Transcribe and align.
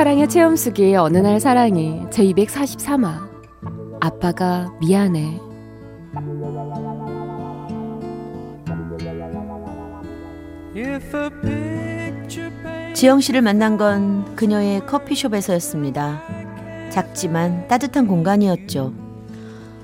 사랑의 0.00 0.30
체험수기 0.30 0.96
어느 0.96 1.18
날 1.18 1.38
사랑이 1.40 2.06
제243화 2.08 3.28
아빠가 4.00 4.72
미안해 4.80 5.38
지영 12.94 13.20
씨를 13.20 13.42
만난 13.42 13.76
건 13.76 14.34
그녀의 14.36 14.86
커피숍에서였습니다. 14.86 16.22
작지만 16.88 17.68
따뜻한 17.68 18.06
공간이었죠. 18.06 18.94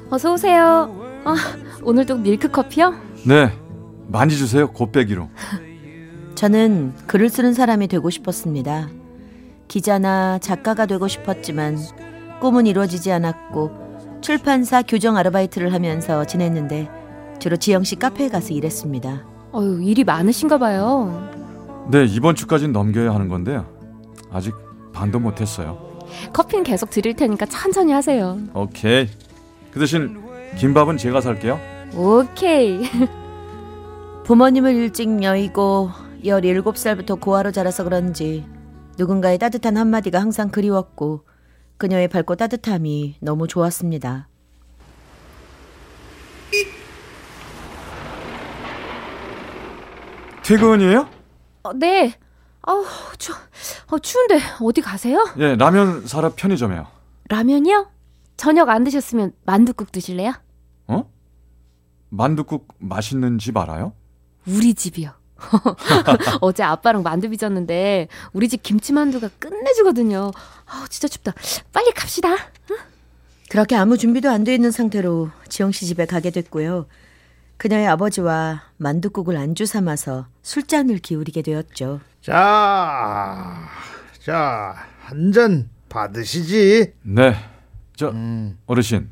어서 0.09 0.33
오세요. 0.33 1.23
아, 1.27 1.37
오늘도 1.83 2.17
밀크 2.17 2.51
커피요? 2.51 2.95
네 3.27 3.53
많이 4.09 4.35
주세요 4.35 4.67
곱빼기로 4.73 5.29
저는 6.37 6.95
글을 7.07 7.29
쓰는 7.29 7.53
사람이 7.53 7.89
되고 7.89 8.09
싶었습니다. 8.09 8.89
기자나 9.69 10.39
작가가 10.39 10.87
되고 10.87 11.09
싶었지만 11.09 11.79
꿈은 12.41 12.67
이루어지지 12.67 13.11
않았고 13.13 14.21
출판사 14.21 14.83
교정 14.83 15.17
아르바이트를 15.17 15.73
하면서 15.73 16.25
지냈는데 16.25 16.89
주로 17.39 17.57
지영 17.57 17.85
씨 17.85 17.97
카페에 17.97 18.29
가서 18.29 18.55
일했습니다. 18.55 19.25
어유 19.53 19.83
일이 19.83 20.05
많으신가 20.05 20.59
봐요. 20.59 21.29
네 21.91 22.05
이번 22.05 22.35
주까지는 22.35 22.73
넘겨야 22.73 23.15
하는 23.15 23.29
건데요 23.29 23.65
아직 24.33 24.53
반도 24.93 25.21
못했어요 25.21 25.79
커피는 26.33 26.65
계속 26.65 26.91
드릴 26.91 27.15
테니까 27.15 27.47
천천히 27.47 27.93
하세요. 27.93 28.39
오케이 28.55 29.09
그 29.71 29.79
대신 29.81 30.21
김밥은 30.59 30.97
제가 30.97 31.21
살게요 31.21 31.59
오케이. 31.95 32.83
부모님을 34.25 34.75
일찍 34.75 35.23
여의고 35.23 35.91
17살부터 36.25 37.21
고아로 37.21 37.53
자라서 37.53 37.85
그런지 37.85 38.45
누군가의 38.99 39.39
따뜻한 39.39 39.77
한마디가 39.77 40.21
항상 40.21 40.51
그리웠고 40.51 41.27
그녀의 41.77 42.09
밝고 42.09 42.37
따뜻함이 42.37 43.17
너무 43.21 43.47
좋았습니다. 43.47 44.29
퇴근이에요? 50.43 51.09
어, 51.65 51.73
네. 51.73 52.15
아우, 52.63 52.85
추, 53.19 53.33
어, 53.91 53.99
추운데 53.99 54.39
어디 54.61 54.81
가세요? 54.81 55.25
예 55.39 55.55
라면 55.57 56.07
사러 56.07 56.33
편의점에요 56.35 56.87
라면이요? 57.29 57.89
저녁 58.37 58.69
안 58.69 58.85
드셨으면 58.85 59.33
만두국 59.45 59.93
드실래요? 59.93 60.33
어? 60.89 61.11
만두국 62.11 62.69
맛있는 62.79 63.39
집 63.39 63.57
알아요? 63.57 63.93
우리 64.47 64.75
집이요. 64.75 65.11
어제 66.41 66.63
아빠랑 66.63 67.03
만두 67.03 67.29
빚었는데 67.31 68.09
우리 68.33 68.49
집 68.49 68.63
김치만두가 68.63 69.29
끝내주거든요. 69.39 70.31
아 70.67 70.87
진짜 70.91 71.09
춥다. 71.09 71.33
빨리 71.73 71.93
갑시다. 71.93 72.29
그렇게 73.49 73.77
아무 73.77 73.97
준비도 73.97 74.29
안 74.31 74.45
돼 74.45 74.55
있는 74.55 74.71
상태로 74.71 75.31
지영 75.49 75.73
씨 75.73 75.87
집에 75.87 76.05
가게 76.07 76.31
됐고요. 76.31 76.87
그녀의 77.59 77.87
아버지와 77.89 78.63
만둣국을 78.77 79.37
안주 79.37 79.67
삼아서 79.67 80.27
술잔을 80.43 80.99
기울이게 80.99 81.43
되었죠. 81.43 82.01
자, 82.21 83.69
자, 84.25 84.75
한 85.01 85.33
잔 85.33 85.71
받으시지. 85.89 86.93
네 87.03 87.35
저 87.97 88.11
음. 88.11 88.59
어르신 88.67 89.11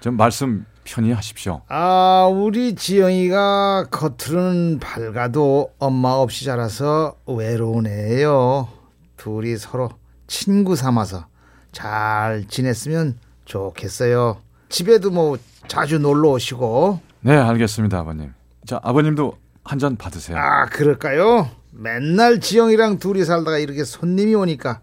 좀 0.00 0.16
말씀 0.16 0.64
편히 0.84 1.12
하십시오 1.12 1.62
아, 1.68 2.28
우리 2.32 2.74
지영이가 2.74 3.86
겉으로는 3.90 4.80
밝아도 4.80 5.72
엄마 5.78 6.10
없이 6.10 6.44
자라서 6.44 7.16
외로운 7.26 7.86
애예요. 7.86 8.68
둘이 9.16 9.56
서로 9.56 9.90
친구 10.26 10.74
삼아서 10.76 11.26
잘 11.72 12.44
지냈으면 12.48 13.18
좋겠어요. 13.44 14.38
집에도 14.68 15.10
뭐 15.10 15.36
자주 15.68 15.98
놀러 15.98 16.30
오시고. 16.30 17.00
네 17.20 17.36
알겠습니다 17.36 17.98
아버님 17.98 18.32
자 18.64 18.80
아버님도 18.82 19.36
한 19.62 19.78
잔 19.78 19.96
받으세요 19.96 20.38
아, 20.38 20.64
그럴까요? 20.66 21.48
맨날 21.72 22.40
지영이랑 22.40 22.98
둘이 22.98 23.24
살다가 23.24 23.58
이렇게 23.58 23.84
손님이 23.84 24.34
오니까 24.34 24.80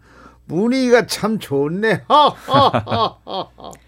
분위기가 0.48 1.06
참 1.08 1.40
좋네. 1.40 2.04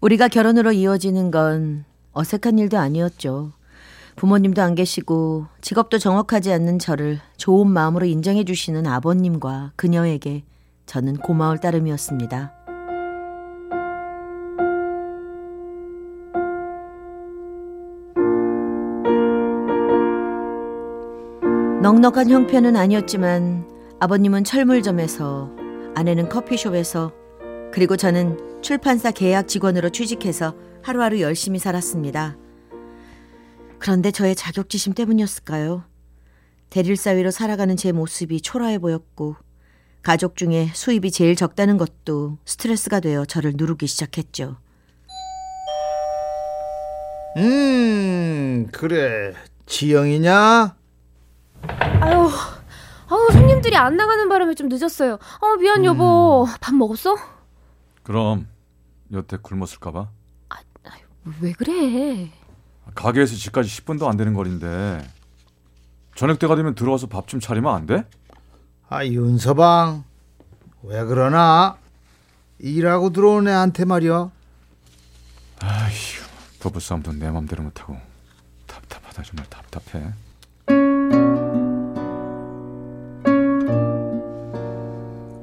우리가 0.00 0.28
결혼으로 0.28 0.72
이어지는 0.72 1.30
건 1.30 1.84
어색한 2.12 2.58
일도 2.58 2.78
아니었죠. 2.78 3.52
부모님도 4.16 4.62
안 4.62 4.74
계시고 4.74 5.46
직업도 5.60 5.98
정확하지 5.98 6.52
않는 6.52 6.78
저를 6.78 7.20
좋은 7.36 7.70
마음으로 7.70 8.06
인정해 8.06 8.44
주시는 8.44 8.86
아버님과 8.86 9.72
그녀에게 9.76 10.44
저는 10.86 11.18
고마울 11.18 11.58
따름이었습니다. 11.58 12.54
넉넉한 21.82 22.28
형편은 22.28 22.76
아니었지만 22.76 23.66
아버님은 24.00 24.44
철물점에서 24.44 25.50
아내는 25.94 26.28
커피숍에서 26.28 27.12
그리고 27.72 27.96
저는 27.96 28.49
출판사 28.62 29.10
계약 29.10 29.48
직원으로 29.48 29.90
취직해서 29.90 30.54
하루하루 30.82 31.20
열심히 31.20 31.58
살았습니다. 31.58 32.36
그런데 33.78 34.10
저의 34.10 34.34
자격지심 34.34 34.92
때문이었을까요? 34.94 35.84
대릴사위로 36.68 37.30
살아가는 37.30 37.76
제 37.76 37.92
모습이 37.92 38.40
초라해 38.42 38.78
보였고 38.78 39.36
가족 40.02 40.36
중에 40.36 40.70
수입이 40.72 41.10
제일 41.10 41.34
적다는 41.36 41.78
것도 41.78 42.38
스트레스가 42.44 43.00
되어 43.00 43.24
저를 43.24 43.52
누르기 43.56 43.86
시작했죠. 43.86 44.56
음, 47.36 48.68
그래. 48.72 49.34
지영이냐? 49.66 50.76
아유, 52.00 52.28
아유 53.08 53.28
손님들이 53.32 53.76
안 53.76 53.96
나가는 53.96 54.28
바람에 54.28 54.54
좀 54.54 54.68
늦었어요. 54.68 55.14
어 55.40 55.56
미안 55.56 55.84
여보. 55.84 56.46
밥 56.60 56.74
먹었어? 56.74 57.16
그럼 58.02 58.46
여태 59.12 59.36
굶었을까봐 59.36 60.08
왜 61.42 61.52
그래? 61.52 62.30
가게에서 62.94 63.36
집까지 63.36 63.68
10분도 63.82 64.08
안 64.08 64.16
되는 64.16 64.32
거리인데 64.34 65.06
저녁 66.14 66.38
때가 66.38 66.56
되면 66.56 66.74
들어와서 66.74 67.06
밥 67.06 67.26
좀 67.26 67.40
차리면 67.40 67.72
안 67.74 67.86
돼? 67.86 68.04
아, 68.88 69.04
윤서방. 69.06 70.02
왜 70.82 71.04
그러나? 71.04 71.76
일하고 72.58 73.10
들어온 73.10 73.46
애한테 73.46 73.84
말이야. 73.84 74.30
아휴 75.60 75.92
부부싸움도 76.60 77.12
내 77.12 77.30
맘대로 77.30 77.62
못하고 77.62 77.96
답답하다 78.66 79.22
정말 79.22 79.46
답답해 79.50 80.12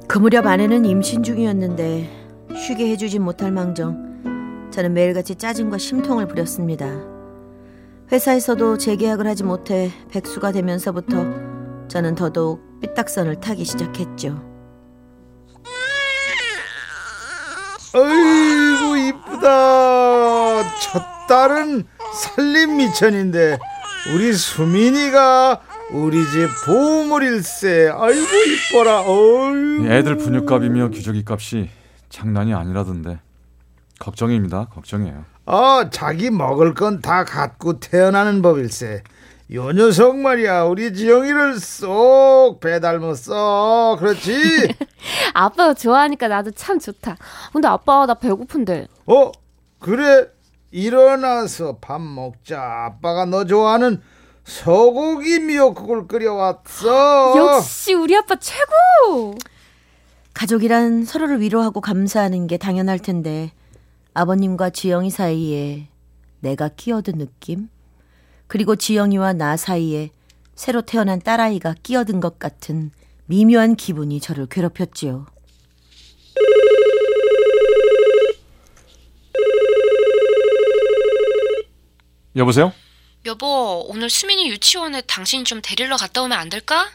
그 0.08 0.18
무렵 0.18 0.46
아내는 0.46 0.84
임신 0.84 1.22
중이었는데 1.22 2.17
쉬게 2.58 2.90
해주진 2.90 3.22
못할 3.22 3.52
망정 3.52 4.68
저는 4.70 4.92
매일같이 4.92 5.36
짜증과 5.36 5.78
심통을 5.78 6.26
부렸습니다. 6.26 6.86
회사에서도 8.10 8.78
재계약을 8.78 9.26
하지 9.26 9.44
못해 9.44 9.90
백수가 10.10 10.52
되면서부터 10.52 11.88
저는 11.88 12.14
더더욱 12.14 12.80
삐딱선을 12.80 13.40
타기 13.40 13.64
시작했죠. 13.64 14.42
아이고 17.94 18.96
이쁘다. 18.96 20.62
첫 20.80 21.02
딸은 21.28 21.84
살림 22.14 22.76
미천인데 22.76 23.58
우리 24.14 24.32
수민이가 24.32 25.60
우리 25.92 26.18
집 26.30 26.48
보물일세. 26.66 27.90
아이고 27.94 28.20
이뻐라. 28.20 29.00
어유. 29.02 29.86
애들 29.90 30.16
분유값이며 30.16 30.88
기저귀 30.88 31.24
값이 31.26 31.70
장난이 32.08 32.54
아니라던데. 32.54 33.20
걱정입니다. 33.98 34.66
걱정이에요. 34.66 35.24
어 35.46 35.90
자기 35.90 36.30
먹을 36.30 36.74
건 36.74 37.00
다 37.00 37.24
갖고 37.24 37.80
태어나는 37.80 38.42
법일세. 38.42 39.02
요 39.54 39.72
녀석 39.72 40.16
말이야. 40.18 40.64
우리 40.64 40.92
지영이를 40.94 41.58
쏙 41.58 42.60
배닮았어 42.60 43.96
그렇지? 43.98 44.68
아빠가 45.34 45.72
좋아하니까 45.74 46.28
나도 46.28 46.50
참 46.52 46.78
좋다. 46.78 47.16
근데 47.52 47.66
아빠 47.66 48.04
나 48.06 48.14
배고픈데. 48.14 48.88
어? 49.06 49.32
그래? 49.80 50.28
일어나서 50.70 51.76
밥 51.80 52.00
먹자. 52.00 52.60
아빠가 52.60 53.24
너 53.24 53.44
좋아하는 53.46 54.02
소고기 54.44 55.40
미역국을 55.40 56.06
끓여왔어. 56.08 57.36
역시 57.36 57.94
우리 57.94 58.14
아빠 58.16 58.36
최고. 58.36 59.34
가족이란 60.38 61.04
서로를 61.04 61.40
위로하고 61.40 61.80
감사하는 61.80 62.46
게 62.46 62.58
당연할 62.58 63.00
텐데 63.00 63.50
아버님과 64.14 64.70
지영이 64.70 65.10
사이에 65.10 65.88
내가 66.38 66.68
끼어든 66.68 67.18
느낌? 67.18 67.68
그리고 68.46 68.76
지영이와 68.76 69.32
나 69.32 69.56
사이에 69.56 70.10
새로 70.54 70.82
태어난 70.82 71.20
딸아이가 71.20 71.74
끼어든 71.82 72.20
것 72.20 72.38
같은 72.38 72.92
미묘한 73.26 73.74
기분이 73.74 74.20
저를 74.20 74.46
괴롭혔지요. 74.46 75.26
여보세요? 82.36 82.72
여보, 83.26 83.84
오늘 83.88 84.08
수민이 84.08 84.48
유치원에 84.50 85.00
당신이 85.00 85.42
좀 85.42 85.60
데리러 85.60 85.96
갔다 85.96 86.22
오면 86.22 86.38
안 86.38 86.48
될까? 86.48 86.86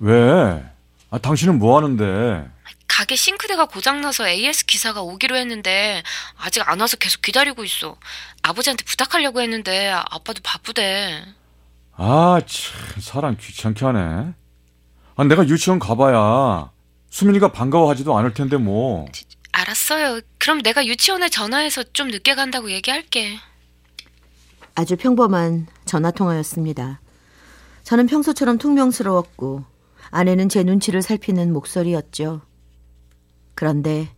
왜? 0.00 0.64
아, 1.10 1.18
당신은 1.18 1.60
뭐 1.60 1.76
하는데? 1.76 2.52
가게 2.94 3.16
싱크대가 3.16 3.66
고장나서 3.66 4.28
AS 4.28 4.66
기사가 4.66 5.02
오기로 5.02 5.34
했는데 5.34 6.04
아직 6.36 6.62
안 6.68 6.78
와서 6.78 6.96
계속 6.96 7.22
기다리고 7.22 7.64
있어. 7.64 7.96
아버지한테 8.42 8.84
부탁하려고 8.84 9.40
했는데 9.40 9.88
아빠도 9.88 10.40
바쁘대. 10.44 11.24
아, 11.96 12.40
참, 12.46 13.00
사람 13.00 13.36
귀찮게 13.36 13.84
하네. 13.84 14.34
아, 15.16 15.24
내가 15.24 15.44
유치원 15.48 15.80
가봐야 15.80 16.70
수민이가 17.10 17.50
반가워하지도 17.50 18.16
않을 18.16 18.32
텐데 18.32 18.58
뭐. 18.58 19.06
알았어요. 19.50 20.20
그럼 20.38 20.62
내가 20.62 20.86
유치원에 20.86 21.28
전화해서 21.30 21.82
좀 21.94 22.06
늦게 22.06 22.36
간다고 22.36 22.70
얘기할게. 22.70 23.40
아주 24.76 24.94
평범한 24.94 25.66
전화 25.84 26.12
통화였습니다. 26.12 27.00
저는 27.82 28.06
평소처럼 28.06 28.58
퉁명스러웠고 28.58 29.64
아내는 30.12 30.48
제 30.48 30.62
눈치를 30.62 31.02
살피는 31.02 31.52
목소리였죠. 31.52 32.53
그런데 33.54 34.08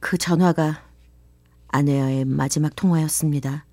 그 0.00 0.16
전화가 0.18 0.82
아내와의 1.68 2.24
마지막 2.24 2.74
통화였습니다. 2.76 3.64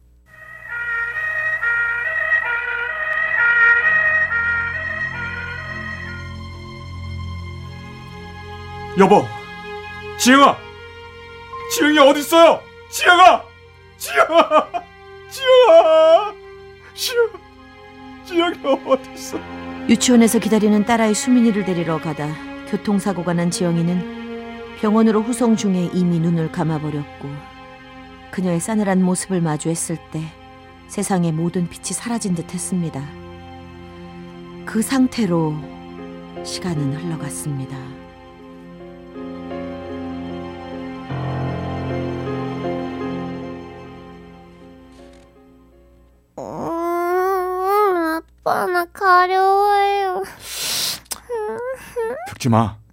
여보, 8.99 9.25
지영아, 10.19 10.55
지영이 11.75 11.97
어디 11.97 12.19
있어요? 12.19 12.59
지영아, 12.91 13.43
지영아, 13.97 14.69
지영아, 15.31 16.33
지영, 16.93 17.29
지영이 18.23 18.85
어디 18.85 19.13
있어? 19.13 19.39
유치원에서 19.89 20.37
기다리는 20.37 20.85
딸아이 20.85 21.15
수민이를 21.15 21.65
데리러 21.65 21.99
가다 21.99 22.27
교통사고가 22.69 23.33
난 23.33 23.49
지영이는 23.49 24.22
병원으로 24.83 25.21
후송 25.21 25.55
중에 25.55 25.89
이미 25.93 26.19
눈을 26.19 26.51
감아버렸고 26.51 27.29
그녀의 28.31 28.59
싸늘한 28.59 29.01
모습을 29.01 29.39
마주했을 29.39 29.95
때 30.11 30.21
세상의 30.89 31.31
모든 31.31 31.69
빛이 31.69 31.93
사라진 31.93 32.35
듯 32.35 32.53
했습니다. 32.53 33.01
그 34.65 34.81
상태로 34.81 35.55
시간은 36.43 36.95
흘러갔습니다. 36.95 37.77
음, 46.39 48.21
아빠 48.21 48.65
나 48.65 48.83
가려워요. 48.91 50.23
긁지 52.27 52.49
마. 52.49 52.83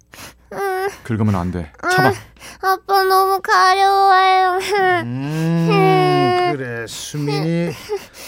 긁으면 1.03 1.35
안 1.35 1.51
돼. 1.51 1.71
참아. 1.95 2.13
아빠 2.63 3.03
너무 3.03 3.41
가려워요. 3.41 4.59
음 5.03 6.53
그래 6.55 6.85
수민이 6.87 7.71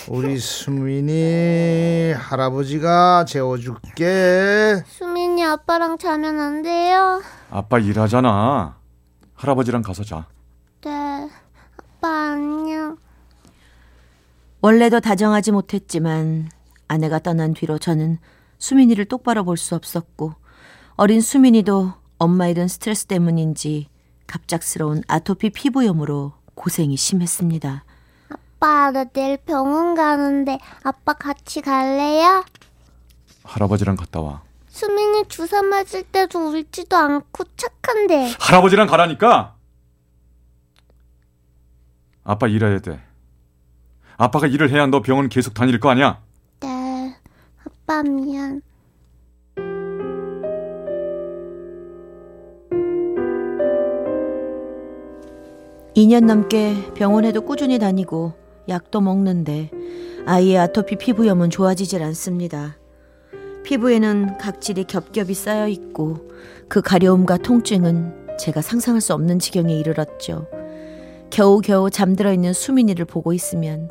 우리 0.09 0.37
수민이 0.37 2.13
할아버지가 2.13 3.25
재워줄게 3.25 4.83
수민이 4.87 5.43
아빠랑 5.45 5.97
자면 5.97 6.39
안 6.39 6.61
돼요? 6.61 7.21
아빠 7.51 7.79
일하잖아. 7.79 8.77
할아버지랑 9.35 9.81
가서 9.81 10.03
자. 10.03 10.25
네. 10.83 11.29
아빠 11.97 12.31
안녕. 12.31 12.97
원래도 14.61 14.99
다정하지 14.99 15.51
못했지만 15.51 16.49
아내가 16.87 17.19
떠난 17.19 17.53
뒤로 17.53 17.77
저는 17.77 18.17
수민이를 18.59 19.05
똑바로 19.05 19.43
볼 19.43 19.57
수 19.57 19.75
없었고 19.75 20.33
어린 20.95 21.19
수민이도 21.21 21.93
엄마 22.23 22.47
잃은 22.47 22.69
스트레스 22.69 23.05
때문인지 23.05 23.89
갑작스러운 24.27 25.03
아토피 25.09 25.49
피부염으로 25.49 26.31
고생이 26.55 26.95
심했습니다. 26.95 27.83
아빠 28.29 28.91
나 28.91 29.03
내일 29.03 29.35
병원 29.35 29.93
가는데 29.93 30.57
아빠 30.83 31.11
같이 31.11 31.59
갈래요? 31.61 32.45
할아버지랑 33.43 33.97
갔다 33.97 34.21
와. 34.21 34.41
수민이 34.69 35.27
주사 35.27 35.61
맞을 35.61 36.03
때도 36.03 36.47
울지도 36.47 36.95
않고 36.95 37.43
착한데. 37.57 38.31
할아버지랑 38.39 38.87
가라니까. 38.87 39.55
아빠 42.23 42.47
일해야 42.47 42.79
돼. 42.79 43.03
아빠가 44.15 44.47
일을 44.47 44.69
해야 44.71 44.85
너 44.87 45.01
병원 45.01 45.27
계속 45.27 45.53
다닐 45.53 45.77
거 45.81 45.89
아니야? 45.89 46.21
네. 46.61 47.17
아빠 47.65 48.01
미안. 48.01 48.61
2년 55.95 56.25
넘게 56.25 56.93
병원에도 56.95 57.41
꾸준히 57.41 57.77
다니고 57.77 58.33
약도 58.67 58.99
먹는데 58.99 59.69
아이의 60.25 60.57
아토피 60.57 60.95
피부염은 60.95 61.51
좋아지질 61.51 62.01
않습니다. 62.01 62.77
피부에는 63.63 64.39
각질이 64.39 64.85
겹겹이 64.85 65.35
쌓여 65.35 65.67
있고 65.67 66.17
그 66.67 66.81
가려움과 66.81 67.37
통증은 67.37 68.37
제가 68.39 68.61
상상할 68.61 69.01
수 69.01 69.13
없는 69.13 69.37
지경에 69.37 69.73
이르렀죠. 69.75 70.47
겨우겨우 71.29 71.91
잠들어 71.91 72.33
있는 72.33 72.53
수민이를 72.53 73.05
보고 73.05 73.31
있으면 73.31 73.89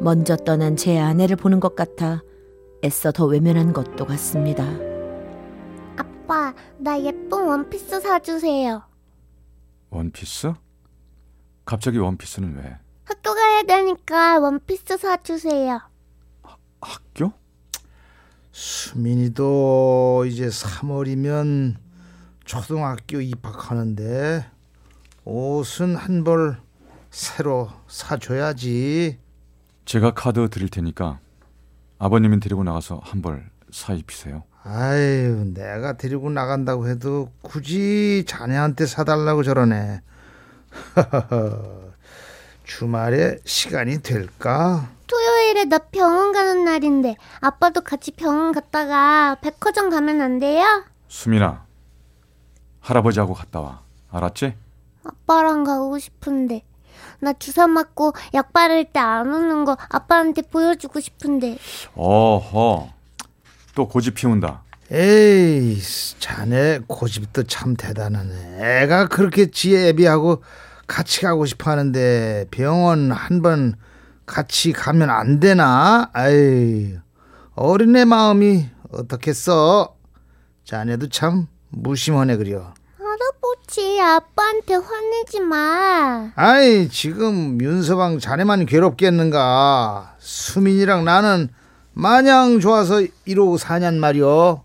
먼저 0.00 0.36
떠난 0.36 0.76
제 0.76 0.98
아내를 0.98 1.36
보는 1.36 1.58
것 1.58 1.74
같아 1.74 2.22
애써 2.84 3.10
더 3.10 3.26
외면한 3.26 3.72
것도 3.72 4.04
같습니다. 4.04 4.64
아빠 5.96 6.54
나 6.78 7.00
예쁜 7.00 7.46
원피스 7.46 8.00
사주세요. 8.00 8.82
원피스? 9.90 10.54
갑자기 11.64 11.98
원피스는 11.98 12.56
왜? 12.56 12.76
학교 13.04 13.34
가야 13.34 13.62
되니까 13.64 14.38
원피스 14.38 14.98
사주세요. 14.98 15.80
학교? 16.80 17.32
수민이도 18.52 20.24
이제 20.28 20.46
3월이면 20.48 21.76
초등학교 22.44 23.20
입학하는데 23.20 24.46
옷은 25.24 25.96
한 25.96 26.22
벌 26.24 26.58
새로 27.10 27.70
사줘야지. 27.88 29.18
제가 29.84 30.12
카드 30.14 30.48
드릴 30.50 30.68
테니까 30.68 31.18
아버님은 31.98 32.40
데리고 32.40 32.64
나가서 32.64 33.00
한 33.02 33.22
벌 33.22 33.50
사 33.70 33.92
입히세요. 33.92 34.44
아유, 34.62 35.50
내가 35.52 35.96
데리고 35.96 36.30
나간다고 36.30 36.88
해도 36.88 37.32
굳이 37.42 38.24
자네한테 38.26 38.86
사달라고 38.86 39.42
저러네. 39.42 40.00
주말에 42.64 43.38
시간이 43.44 44.02
될까? 44.02 44.88
토요일에 45.06 45.64
나 45.66 45.78
병원 45.78 46.32
가는 46.32 46.64
날인데 46.64 47.16
아빠도 47.40 47.82
같이 47.82 48.10
병원 48.12 48.52
갔다가 48.52 49.36
백화점 49.42 49.90
가면 49.90 50.20
안 50.22 50.38
돼요? 50.38 50.64
수민아, 51.08 51.64
할아버지하고 52.80 53.34
갔다 53.34 53.60
와. 53.60 53.82
알았지? 54.10 54.54
아빠랑 55.04 55.64
가고 55.64 55.98
싶은데 55.98 56.64
나 57.20 57.32
주사 57.34 57.66
맞고 57.66 58.12
약 58.34 58.52
바를 58.52 58.84
때 58.86 58.98
안 58.98 59.28
우는 59.32 59.64
거 59.64 59.76
아빠한테 59.90 60.42
보여주고 60.42 61.00
싶은데 61.00 61.58
어허, 61.94 62.88
또 63.74 63.88
고집 63.88 64.14
피운다. 64.14 64.62
에이, 64.90 65.78
자네 66.18 66.80
고집도 66.86 67.44
참 67.44 67.74
대단하네. 67.76 68.82
애가 68.82 69.08
그렇게 69.08 69.50
지혜 69.50 69.88
애비하고 69.88 70.42
같이 70.86 71.22
가고 71.22 71.46
싶어 71.46 71.70
하는데 71.70 72.46
병원 72.50 73.10
한 73.12 73.40
번 73.42 73.74
같이 74.26 74.72
가면 74.72 75.10
안 75.10 75.38
되나? 75.40 76.08
아이, 76.14 76.94
어린애 77.54 78.04
마음이 78.04 78.66
어떻겠어? 78.90 79.94
자네도 80.64 81.08
참 81.10 81.46
무심하네 81.70 82.36
그려. 82.36 82.72
할아버지, 82.98 84.00
아빠한테 84.00 84.74
화내지 84.76 85.40
마. 85.40 86.30
아이 86.36 86.88
지금 86.88 87.60
윤서방 87.60 88.18
자네만 88.18 88.64
괴롭겠는가? 88.64 90.14
수민이랑 90.18 91.04
나는 91.04 91.48
마냥 91.92 92.60
좋아서 92.60 93.02
이러고 93.26 93.58
사냔 93.58 94.00
말이오. 94.00 94.62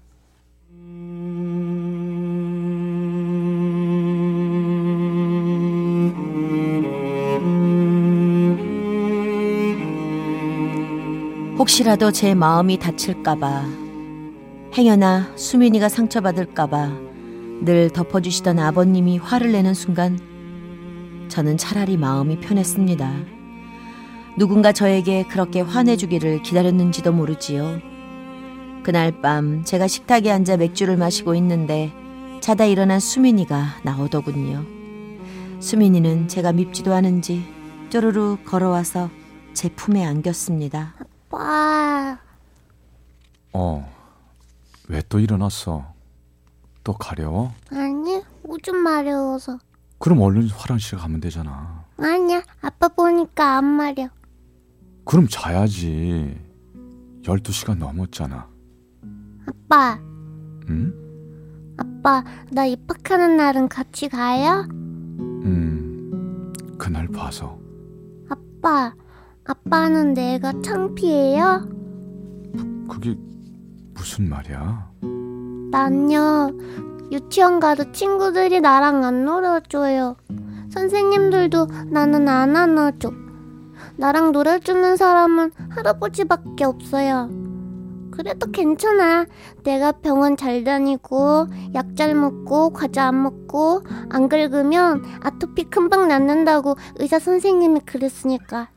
혹시라도 11.60 12.10
제 12.14 12.34
마음이 12.36 12.80
다칠까봐, 12.80 13.66
행여나 14.78 15.34
수민이가 15.36 15.90
상처받을까봐 15.90 16.90
늘 17.66 17.90
덮어주시던 17.90 18.60
아버님이 18.60 19.18
화를 19.18 19.52
내는 19.52 19.74
순간 19.74 20.18
저는 21.28 21.58
차라리 21.58 21.98
마음이 21.98 22.40
편했습니다. 22.40 23.14
누군가 24.38 24.72
저에게 24.72 25.24
그렇게 25.24 25.60
화내주기를 25.60 26.44
기다렸는지도 26.44 27.12
모르지요. 27.12 27.82
그날 28.84 29.20
밤 29.22 29.66
제가 29.66 29.88
식탁에 29.88 30.32
앉아 30.32 30.56
맥주를 30.56 30.96
마시고 30.96 31.36
있는데 31.36 31.92
자다 32.40 32.64
일어난 32.64 33.02
수민이가 33.02 33.82
나오더군요. 33.84 34.64
수민이는 35.60 36.30
제가 36.30 36.54
밉지도 36.54 36.94
않은지 36.94 37.44
쪼르르 37.90 38.38
걸어와서 38.46 39.10
제 39.54 39.68
품에 39.68 40.06
안겼습니다. 40.06 40.99
와, 41.32 42.20
어, 43.54 43.90
왜 44.88 45.02
또 45.08 45.20
일어났어? 45.20 45.94
또 46.84 46.94
가려워? 46.94 47.54
아니, 47.72 48.22
오줌 48.44 48.78
마려워서. 48.78 49.60
그럼 50.00 50.22
얼른 50.22 50.50
화장실 50.50 50.98
가면 50.98 51.20
되잖아. 51.20 51.86
아니야, 51.98 52.42
아빠 52.62 52.88
보니까 52.88 53.58
안 53.58 53.66
마려. 53.66 54.10
그럼 55.06 55.28
자야지. 55.30 56.40
12시간 57.24 57.78
넘었잖아. 57.78 58.48
아빠, 59.48 60.00
응? 60.70 60.94
아빠, 61.78 62.24
나 62.52 62.66
입학하는 62.66 63.38
날은 63.38 63.68
같이 63.70 64.08
가요? 64.10 64.66
음, 64.70 66.54
그날 66.78 67.08
봐서. 67.08 67.60
아빠, 68.30 68.94
아빠는 69.50 70.14
내가 70.14 70.54
창피해요? 70.62 71.68
그게 72.88 73.16
무슨 73.96 74.30
말이야? 74.30 74.92
난요, 75.72 76.52
유치원 77.12 77.60
가도 77.60 77.92
친구들이 77.92 78.62
나랑 78.62 79.04
안 79.04 79.26
놀아줘요. 79.26 80.18
선생님들도 80.70 81.66
나는 81.88 82.28
안 82.28 82.56
안아줘. 82.56 83.12
나랑 83.98 84.34
놀아주는 84.34 84.96
사람은 84.96 85.52
할아버지밖에 85.70 86.66
없어요. 86.66 87.32
그래도 88.12 88.52
괜찮아. 88.52 89.26
내가 89.64 89.94
병원 89.94 90.38
잘 90.38 90.64
다니고, 90.64 91.48
약 91.74 91.96
잘 91.96 92.14
먹고, 92.14 92.70
과자 92.70 93.08
안 93.08 93.24
먹고, 93.24 93.82
안 94.10 94.30
긁으면 94.30 95.04
아토피 95.24 95.72
금방 95.72 96.08
낫는다고 96.08 96.76
의사 97.00 97.18
선생님이 97.18 97.80
그랬으니까. 97.80 98.70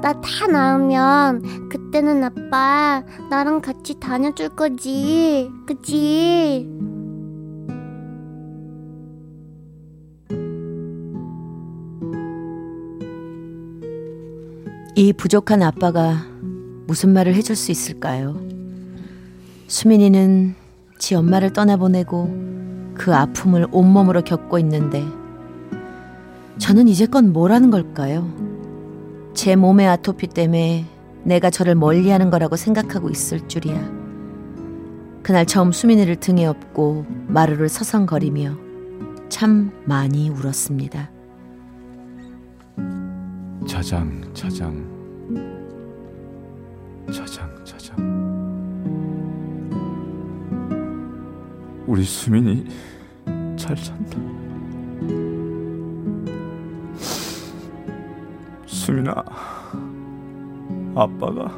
나 0.00 0.12
다 0.20 0.46
나으면 0.46 1.68
그때는 1.68 2.22
아빠 2.22 3.02
나랑 3.30 3.60
같이 3.60 3.98
다녀줄 3.98 4.50
거지. 4.50 5.50
그치? 5.66 6.68
이 14.94 15.12
부족한 15.12 15.62
아빠가 15.62 16.26
무슨 16.86 17.12
말을 17.12 17.34
해줄 17.34 17.54
수 17.54 17.70
있을까요? 17.70 18.40
수민이는 19.68 20.54
지 20.98 21.14
엄마를 21.14 21.52
떠나보내고 21.52 22.94
그 22.94 23.14
아픔을 23.14 23.68
온몸으로 23.70 24.22
겪고 24.22 24.58
있는데 24.58 25.04
저는 26.58 26.88
이제껏 26.88 27.24
뭐라는 27.24 27.70
걸까요? 27.70 28.47
제 29.38 29.54
몸의 29.54 29.86
아토피 29.86 30.26
때문에 30.26 30.84
내가 31.22 31.48
저를 31.48 31.76
멀리하는 31.76 32.28
거라고 32.28 32.56
생각하고 32.56 33.08
있을 33.08 33.46
줄이야. 33.46 33.88
그날 35.22 35.46
처음 35.46 35.70
수민이를 35.70 36.16
등에 36.16 36.44
업고 36.44 37.06
마루를 37.28 37.68
서성거리며 37.68 38.56
참 39.28 39.70
많이 39.84 40.28
울었습니다. 40.28 41.12
자장, 43.68 44.28
자장. 44.34 44.84
자장, 47.14 47.64
자장. 47.64 47.96
우리 51.86 52.02
수민이 52.02 52.66
잘 53.56 53.76
산다. 53.76 54.47
수민아, 58.88 59.22
아빠가 60.94 61.52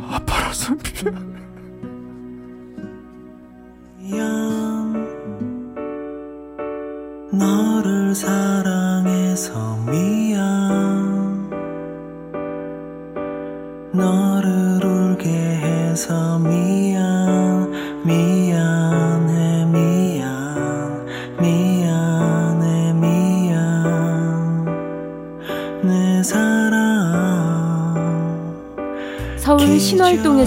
아빠라서 0.00 0.72
미안. 3.96 4.92
너를 7.32 8.14
사랑해서 8.14 9.76
미안 9.90 10.67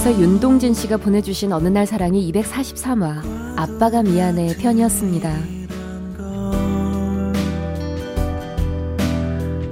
신월동에서 0.02 0.20
윤동진 0.20 0.74
씨가 0.74 0.98
보내주신 0.98 1.52
어느 1.54 1.68
날 1.68 1.86
사랑이 1.86 2.32
243화 2.32 3.22
아빠가 3.56 4.02
미안해 4.02 4.56
편이었습니다. 4.58 5.32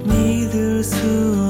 믿을 0.04 0.84
수 0.84 1.49